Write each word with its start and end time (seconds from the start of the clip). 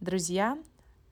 Друзья, 0.00 0.56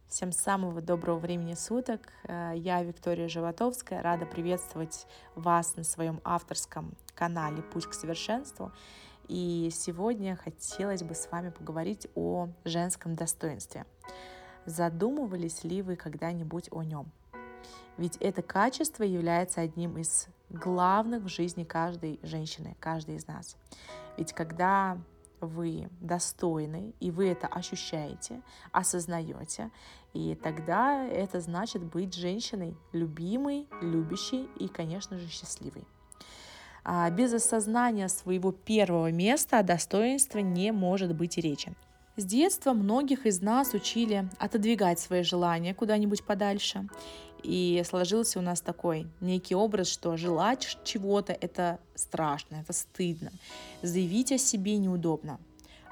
всем 0.09 0.33
самого 0.33 0.81
доброго 0.81 1.19
времени 1.19 1.53
суток. 1.53 2.11
Э, 2.25 2.55
я 2.57 2.83
Виктория 2.83 3.29
Животовская, 3.29 4.01
рада 4.01 4.25
приветствовать 4.25 5.07
вас 5.35 5.77
на 5.77 5.85
своем 5.85 6.23
авторском 6.25 6.95
канале 7.15 7.61
«Путь 7.61 7.85
к 7.85 7.93
совершенству». 7.93 8.73
И 9.29 9.69
сегодня 9.75 10.37
хотелось 10.37 11.03
бы 11.03 11.15
с 11.15 11.31
вами 11.31 11.51
поговорить 11.51 12.09
о 12.15 12.49
женском 12.65 13.15
достоинстве. 13.15 13.85
Задумывались 14.65 15.65
ли 15.65 15.83
вы 15.83 15.97
когда-нибудь 15.97 16.69
о 16.73 16.83
нем? 16.83 17.13
Ведь 17.99 18.17
это 18.17 18.41
качество 18.41 19.03
является 19.03 19.61
одним 19.61 19.99
из 19.99 20.29
главных 20.49 21.25
в 21.25 21.29
жизни 21.29 21.65
каждой 21.65 22.19
женщины, 22.23 22.75
каждой 22.81 23.17
из 23.17 23.27
нас. 23.27 23.55
Ведь 24.17 24.33
когда 24.33 24.97
вы 25.41 25.89
достойны, 26.01 26.95
и 27.01 27.11
вы 27.11 27.29
это 27.29 27.47
ощущаете, 27.47 28.43
осознаете, 28.73 29.71
и 30.15 30.35
тогда 30.35 31.05
это 31.05 31.41
значит 31.41 31.83
быть 31.83 32.15
женщиной 32.15 32.77
любимой, 32.93 33.67
любящей 33.81 34.49
и, 34.59 34.69
конечно 34.69 35.19
же, 35.19 35.29
счастливой. 35.29 35.85
А 36.85 37.11
без 37.11 37.33
осознания 37.35 38.09
своего 38.09 38.53
первого 38.53 39.13
места 39.13 39.59
о 39.59 39.63
достоинстве 39.63 40.43
не 40.43 40.73
может 40.73 41.15
быть 41.15 41.37
и 41.37 41.41
речи. 41.41 41.75
С 42.17 42.25
детства 42.25 42.73
многих 42.73 43.27
из 43.27 43.41
нас 43.41 43.75
учили 43.75 44.29
отодвигать 44.39 44.99
свои 44.99 45.23
желания 45.23 45.73
куда-нибудь 45.73 46.25
подальше. 46.25 46.89
И 47.43 47.83
сложился 47.87 48.39
у 48.39 48.43
нас 48.43 48.61
такой 48.61 49.07
некий 49.21 49.55
образ, 49.55 49.89
что 49.89 50.17
желать 50.17 50.79
чего-то 50.85 51.33
это 51.33 51.79
страшно, 51.95 52.57
это 52.57 52.73
стыдно. 52.73 53.31
Заявить 53.83 54.33
о 54.33 54.39
себе 54.39 54.77
неудобно. 54.77 55.39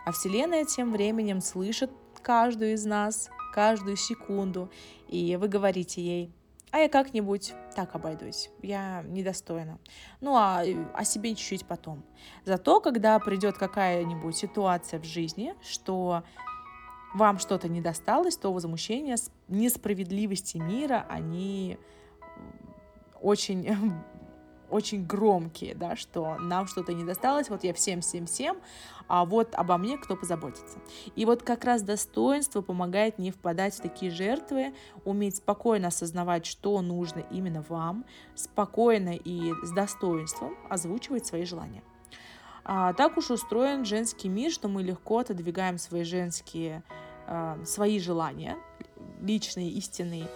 А 0.05 0.13
Вселенная 0.13 0.65
тем 0.65 0.93
временем 0.93 1.41
слышит 1.41 1.91
каждую 2.23 2.75
из 2.75 2.85
нас, 2.85 3.31
каждую 3.55 3.97
секунду. 3.97 4.71
И 5.09 5.37
вы 5.37 5.49
говорите 5.49 6.03
ей, 6.03 6.31
а 6.73 6.79
я 6.81 6.89
как-нибудь 6.89 7.55
так 7.75 7.95
обойдусь, 7.95 8.51
я 8.61 9.03
недостойна. 9.09 9.79
Ну, 10.21 10.35
а 10.37 10.63
о 10.93 11.05
себе 11.05 11.35
чуть-чуть 11.35 11.65
потом. 11.67 12.03
Зато, 12.45 12.81
когда 12.81 13.19
придет 13.19 13.57
какая-нибудь 13.57 14.37
ситуация 14.37 15.01
в 15.01 15.05
жизни, 15.05 15.55
что 15.63 16.23
вам 17.17 17.39
что-то 17.39 17.69
не 17.69 17.81
досталось, 17.81 18.37
то 18.37 18.53
возмущения, 18.53 19.17
несправедливости 19.49 20.59
мира, 20.59 21.07
они 21.09 21.79
очень 23.23 23.67
очень 24.69 25.07
громкие, 25.07 25.75
да, 25.75 25.97
что 25.97 26.37
нам 26.39 26.67
что-то 26.67 26.93
не 26.93 27.05
досталось, 27.05 27.49
вот 27.49 27.65
я 27.65 27.73
всем-всем-всем, 27.73 28.59
а 29.07 29.25
вот 29.25 29.55
обо 29.55 29.79
мне 29.79 29.97
кто 29.97 30.17
позаботится. 30.17 30.79
И 31.15 31.25
вот 31.25 31.43
как 31.43 31.65
раз 31.65 31.83
достоинство 31.83 32.61
помогает 32.63 33.19
не 33.19 33.31
впадать 33.31 33.75
в 33.75 33.81
такие 33.81 34.11
жертвы, 34.11 34.75
уметь 35.05 35.37
спокойно 35.37 35.89
осознавать, 35.89 36.45
что 36.45 36.83
нужно 36.83 37.21
именно 37.31 37.65
вам, 37.69 38.05
спокойно 38.35 39.15
и 39.15 39.53
с 39.63 39.71
достоинством 39.71 40.57
озвучивать 40.69 41.25
свои 41.25 41.45
желания. 41.45 41.83
А, 42.69 42.93
так 42.95 43.17
уж 43.17 43.31
устроен 43.31 43.85
женский 43.85 44.29
мир, 44.29 44.51
что 44.51 44.69
мы 44.69 44.83
легко 44.83 45.19
отодвигаем 45.19 45.79
свои 45.79 46.03
женские, 46.03 46.83
а, 47.27 47.59
свои 47.65 48.01
желания, 48.01 48.57
личные, 49.21 49.71
истинные, 49.71 50.29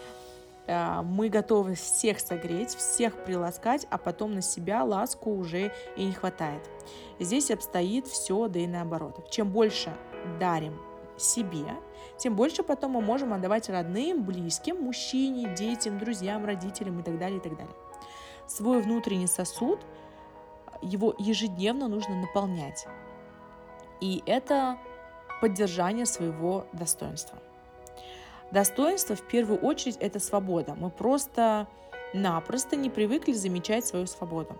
Э, 0.71 1.03
мы 1.03 1.29
готовы 1.29 1.75
всех 1.75 2.21
согреть, 2.21 2.77
всех 2.77 3.25
приласкать, 3.25 3.89
а 3.91 3.99
потом 3.99 4.35
на 4.35 4.41
себя 4.41 4.85
ласку 4.85 5.31
уже 5.31 5.73
и 5.97 6.05
не 6.05 6.13
хватает. 6.13 6.63
Здесь 7.19 7.51
обстоит 7.51 8.07
все, 8.07 8.47
да 8.47 8.61
и 8.61 8.69
наоборот. 8.69 9.29
Чем 9.31 9.51
больше 9.51 9.93
дарим 10.39 10.81
себе, 11.17 11.75
тем 12.19 12.37
больше 12.37 12.63
потом 12.63 12.93
мы 12.93 13.01
можем 13.01 13.33
отдавать 13.33 13.69
родным, 13.69 14.23
близким, 14.23 14.81
мужчине, 14.81 15.53
детям, 15.57 15.99
друзьям, 15.99 16.45
родителям 16.45 17.01
и 17.01 17.03
так 17.03 17.19
далее, 17.19 17.39
и 17.39 17.43
так 17.43 17.57
далее. 17.57 17.75
Свой 18.47 18.81
внутренний 18.81 19.27
сосуд, 19.27 19.81
его 20.83 21.15
ежедневно 21.19 21.89
нужно 21.89 22.17
наполнять. 22.17 22.87
И 24.01 24.23
это 24.27 24.79
поддержание 25.41 26.07
своего 26.07 26.67
достоинства. 26.73 27.39
Достоинство 28.51 29.15
в 29.15 29.23
первую 29.23 29.61
очередь 29.61 29.97
это 30.01 30.19
свобода. 30.19 30.75
Мы 30.75 30.91
просто-напросто 30.91 32.77
не 32.77 32.91
привыкли 32.91 33.33
замечать 33.33 33.87
свою 33.87 34.07
свободу. 34.07 34.57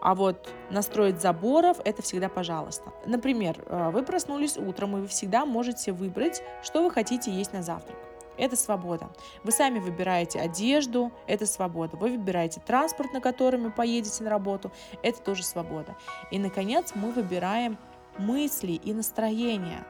А 0.00 0.14
вот 0.14 0.48
настроить 0.70 1.20
заборов– 1.20 1.78
это 1.84 2.02
всегда 2.02 2.28
пожалуйста. 2.28 2.92
Например, 3.04 3.56
э, 3.66 3.90
вы 3.90 4.04
проснулись 4.04 4.56
утром, 4.56 4.96
и 4.96 5.00
вы 5.00 5.06
всегда 5.08 5.44
можете 5.44 5.92
выбрать, 5.92 6.42
что 6.62 6.82
вы 6.82 6.90
хотите 6.90 7.32
есть 7.32 7.52
на 7.52 7.62
завтрак. 7.62 7.96
Это 8.38 8.56
свобода. 8.56 9.10
Вы 9.42 9.50
сами 9.50 9.80
выбираете 9.80 10.40
одежду, 10.40 11.12
это 11.26 11.44
свобода. 11.44 11.96
Вы 11.96 12.10
выбираете 12.10 12.60
транспорт, 12.64 13.12
на 13.12 13.20
котором 13.20 13.64
вы 13.64 13.70
поедете 13.70 14.22
на 14.24 14.30
работу, 14.30 14.70
это 15.02 15.20
тоже 15.20 15.42
свобода. 15.42 15.96
И, 16.30 16.38
наконец, 16.38 16.92
мы 16.94 17.10
выбираем 17.10 17.76
мысли 18.16 18.72
и 18.72 18.92
настроение. 18.94 19.84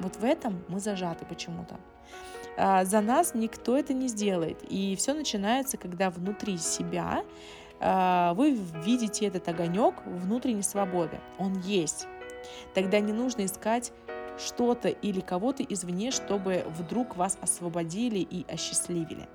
Вот 0.00 0.16
в 0.16 0.24
этом 0.24 0.64
мы 0.68 0.80
зажаты 0.80 1.24
почему-то. 1.24 1.80
А, 2.56 2.84
за 2.84 3.00
нас 3.00 3.34
никто 3.34 3.76
это 3.76 3.94
не 3.94 4.08
сделает. 4.08 4.58
И 4.68 4.94
все 4.96 5.14
начинается, 5.14 5.76
когда 5.76 6.10
внутри 6.10 6.58
себя 6.58 7.24
а, 7.80 8.34
вы 8.34 8.52
видите 8.84 9.26
этот 9.26 9.48
огонек 9.48 9.94
внутренней 10.04 10.62
свободы. 10.62 11.20
Он 11.38 11.58
есть. 11.60 12.06
Тогда 12.74 13.00
не 13.00 13.12
нужно 13.12 13.44
искать 13.44 13.92
что-то 14.38 14.88
или 14.88 15.20
кого-то 15.20 15.62
извне, 15.62 16.10
чтобы 16.10 16.64
вдруг 16.78 17.16
вас 17.16 17.38
освободили 17.40 18.18
и 18.18 18.46
осчастливили. 18.50 19.28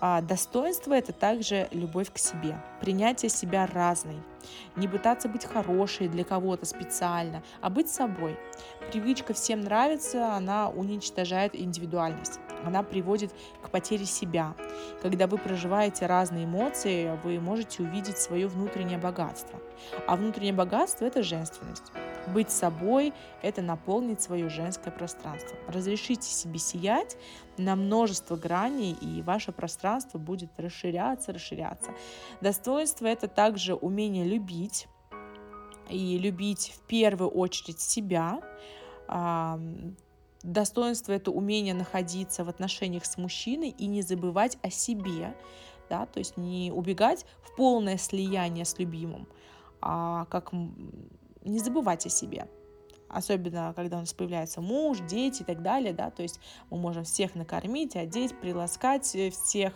А 0.00 0.20
достоинство– 0.20 0.92
это 0.94 1.12
также 1.12 1.68
любовь 1.70 2.12
к 2.12 2.18
себе, 2.18 2.60
принятие 2.80 3.28
себя 3.28 3.66
разной, 3.66 4.20
не 4.74 4.88
пытаться 4.88 5.28
быть 5.28 5.44
хорошей 5.44 6.08
для 6.08 6.24
кого-то 6.24 6.66
специально, 6.66 7.44
а 7.60 7.70
быть 7.70 7.88
собой. 7.88 8.36
Привычка 8.90 9.32
всем 9.32 9.60
нравится, 9.60 10.34
она 10.34 10.68
уничтожает 10.68 11.54
индивидуальность 11.54 12.40
она 12.64 12.82
приводит 12.82 13.32
к 13.62 13.70
потере 13.70 14.04
себя. 14.04 14.54
Когда 15.00 15.26
вы 15.26 15.38
проживаете 15.38 16.06
разные 16.06 16.44
эмоции, 16.44 17.18
вы 17.22 17.40
можете 17.40 17.82
увидеть 17.82 18.18
свое 18.18 18.46
внутреннее 18.46 18.98
богатство. 18.98 19.58
А 20.06 20.16
внутреннее 20.16 20.52
богатство– 20.52 21.04
это 21.06 21.22
женственность. 21.22 21.92
Быть 22.28 22.50
собой– 22.50 23.12
это 23.42 23.62
наполнить 23.62 24.20
свое 24.20 24.48
женское 24.48 24.90
пространство. 24.90 25.56
Разрешите 25.66 26.28
себе 26.28 26.58
сиять 26.58 27.16
на 27.58 27.74
множество 27.76 28.36
граней, 28.36 28.92
и 28.92 29.22
ваше 29.22 29.52
пространство 29.52 30.18
будет 30.18 30.50
расширяться, 30.58 31.32
расширяться. 31.32 31.90
Достоинство– 32.40 33.06
это 33.08 33.28
также 33.28 33.74
умение 33.74 34.24
любить, 34.24 34.86
и 35.90 36.18
любить 36.18 36.72
в 36.76 36.86
первую 36.86 37.30
очередь 37.30 37.80
себя, 37.80 38.40
Достоинство– 40.42 41.12
это 41.12 41.30
умение 41.30 41.72
находиться 41.72 42.44
в 42.44 42.48
отношениях 42.48 43.04
с 43.04 43.16
мужчиной 43.16 43.68
и 43.68 43.86
не 43.86 44.02
забывать 44.02 44.58
о 44.62 44.70
себе, 44.70 45.36
да, 45.88 46.06
то 46.06 46.18
есть 46.18 46.36
не 46.36 46.72
убегать 46.74 47.26
в 47.42 47.54
полное 47.54 47.96
слияние 47.96 48.64
с 48.64 48.76
любимым, 48.78 49.28
а 49.80 50.24
как 50.24 50.50
не 51.44 51.58
забывать 51.58 52.06
о 52.06 52.08
себе. 52.08 52.48
Особенно, 53.12 53.74
когда 53.76 53.98
у 53.98 54.00
нас 54.00 54.14
появляется 54.14 54.62
муж, 54.62 54.98
дети 55.06 55.42
и 55.42 55.44
так 55.44 55.60
далее, 55.60 55.92
да, 55.92 56.10
то 56.10 56.22
есть 56.22 56.40
мы 56.70 56.78
можем 56.78 57.04
всех 57.04 57.34
накормить, 57.34 57.94
одеть, 57.94 58.34
приласкать 58.40 59.04
всех, 59.04 59.74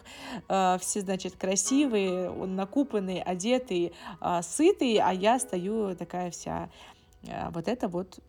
э, 0.49 0.78
все, 0.81 1.00
значит, 1.03 1.37
красивые, 1.37 2.31
накупанные, 2.31 3.22
одетые, 3.22 3.93
э, 4.22 4.41
сытые, 4.43 5.03
а 5.03 5.12
я 5.12 5.38
стою 5.38 5.94
такая 5.94 6.31
вся, 6.31 6.71
э, 7.25 7.50
вот 7.50 7.69
это 7.69 7.88
вот 7.88 8.21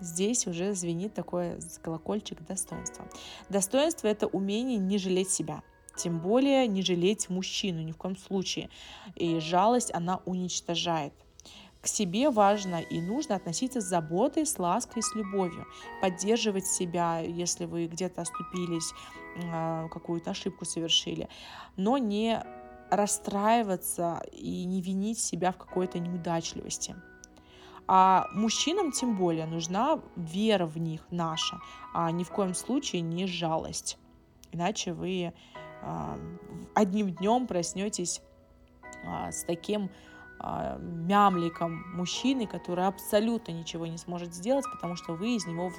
здесь 0.00 0.48
уже 0.48 0.74
звенит 0.74 1.14
такой 1.14 1.60
колокольчик 1.80 2.44
достоинства. 2.44 3.06
Достоинство– 3.48 4.06
это 4.08 4.26
умение 4.26 4.78
не 4.78 4.98
жалеть 4.98 5.30
себя. 5.30 5.62
Тем 5.96 6.18
более 6.18 6.66
не 6.66 6.82
жалеть 6.82 7.28
мужчину 7.28 7.82
ни 7.82 7.92
в 7.92 7.96
коем 7.96 8.16
случае. 8.16 8.70
И 9.14 9.38
жалость 9.38 9.92
она 9.94 10.20
уничтожает. 10.24 11.12
К 11.80 11.86
себе 11.86 12.30
важно 12.30 12.76
и 12.76 13.00
нужно 13.00 13.36
относиться 13.36 13.80
с 13.80 13.84
заботой, 13.84 14.44
с 14.44 14.58
лаской, 14.58 15.02
с 15.02 15.14
любовью, 15.14 15.66
поддерживать 16.02 16.66
себя, 16.66 17.20
если 17.20 17.64
вы 17.64 17.86
где-то 17.86 18.20
оступились, 18.22 18.92
а, 19.50 19.88
какую-то 19.88 20.32
ошибку 20.32 20.66
совершили, 20.66 21.28
но 21.76 21.96
не 21.96 22.42
расстраиваться 22.90 24.22
и 24.32 24.64
не 24.64 24.82
винить 24.82 25.20
себя 25.20 25.52
в 25.52 25.56
какой-то 25.56 25.98
неудачливости. 25.98 26.96
А 27.86 28.28
мужчинам 28.34 28.92
тем 28.92 29.16
более 29.16 29.46
нужна 29.46 30.00
вера 30.16 30.66
в 30.66 30.76
них 30.78 31.06
наша, 31.10 31.60
а 31.94 32.10
ни 32.10 32.24
в 32.24 32.30
коем 32.30 32.54
случае 32.54 33.02
не 33.02 33.26
жалость. 33.26 33.98
Иначе 34.52 34.92
вы 34.92 35.32
э, 35.82 36.36
одним 36.74 37.10
днем 37.10 37.46
проснетесь 37.46 38.20
э, 39.04 39.32
с 39.32 39.44
таким 39.44 39.90
мямликом 40.80 41.84
мужчины, 41.94 42.46
который 42.46 42.86
абсолютно 42.86 43.52
ничего 43.52 43.86
не 43.86 43.98
сможет 43.98 44.34
сделать, 44.34 44.64
потому 44.72 44.96
что 44.96 45.12
вы 45.12 45.36
из 45.36 45.46
него 45.46 45.72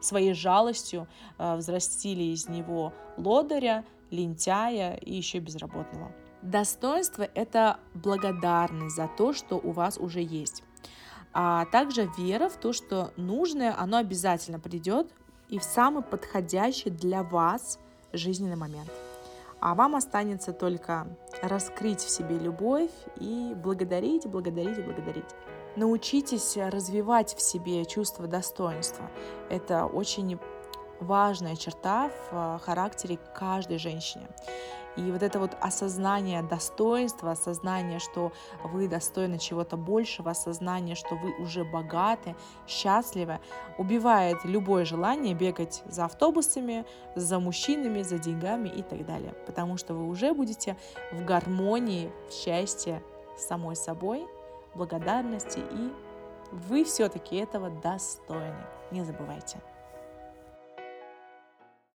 своей 0.00 0.34
жалостью 0.34 1.08
э, 1.38 1.56
взрастили 1.56 2.22
из 2.22 2.48
него 2.48 2.92
лодыря, 3.16 3.84
лентяя 4.10 4.94
и 4.96 5.14
еще 5.14 5.38
безработного. 5.38 6.12
Достоинство— 6.42 7.22
это 7.34 7.78
благодарность 7.94 8.96
за 8.96 9.08
то, 9.08 9.32
что 9.32 9.56
у 9.56 9.70
вас 9.70 9.96
уже 9.96 10.20
есть. 10.20 10.62
А 11.32 11.64
также 11.66 12.10
вера 12.18 12.48
в 12.48 12.56
то, 12.56 12.72
что 12.72 13.12
нужное, 13.16 13.74
оно 13.78 13.96
обязательно 13.96 14.58
придет 14.58 15.10
и 15.48 15.58
в 15.58 15.62
самый 15.62 16.02
подходящий 16.02 16.90
для 16.90 17.22
вас 17.22 17.78
жизненный 18.12 18.56
момент. 18.56 18.90
А 19.62 19.76
вам 19.76 19.94
останется 19.94 20.52
только 20.52 21.06
раскрыть 21.40 22.00
в 22.00 22.10
себе 22.10 22.36
любовь 22.36 22.90
и 23.20 23.54
благодарить, 23.54 24.26
благодарить, 24.26 24.84
благодарить. 24.84 25.30
Научитесь 25.76 26.56
развивать 26.56 27.36
в 27.36 27.40
себе 27.40 27.84
чувство 27.84 28.26
достоинства. 28.26 29.08
Это 29.48 29.86
очень 29.86 30.40
важная 30.98 31.54
черта 31.54 32.08
в 32.08 32.32
э, 32.32 32.58
характере 32.64 33.20
каждой 33.34 33.78
женщины. 33.78 34.26
И 34.96 35.10
вот 35.10 35.22
это 35.22 35.38
вот 35.38 35.56
осознание 35.60 36.42
достоинства, 36.42 37.32
осознание, 37.32 37.98
что 37.98 38.32
вы 38.62 38.88
достойны 38.88 39.38
чего-то 39.38 39.76
большего, 39.76 40.30
осознание, 40.30 40.94
что 40.94 41.14
вы 41.14 41.34
уже 41.38 41.64
богаты, 41.64 42.36
счастливы, 42.66 43.40
убивает 43.78 44.44
любое 44.44 44.84
желание 44.84 45.34
бегать 45.34 45.82
за 45.86 46.04
автобусами, 46.04 46.84
за 47.14 47.38
мужчинами, 47.38 48.02
за 48.02 48.18
деньгами 48.18 48.68
и 48.68 48.82
так 48.82 49.06
далее. 49.06 49.32
Потому 49.46 49.76
что 49.76 49.94
вы 49.94 50.06
уже 50.08 50.34
будете 50.34 50.76
в 51.12 51.24
гармонии, 51.24 52.12
в 52.28 52.32
счастье 52.32 53.02
с 53.38 53.46
самой 53.46 53.76
собой, 53.76 54.26
благодарности 54.74 55.58
и 55.58 55.92
вы 56.52 56.84
все-таки 56.84 57.36
этого 57.36 57.70
достойны. 57.70 58.66
Не 58.90 59.04
забывайте. 59.04 59.58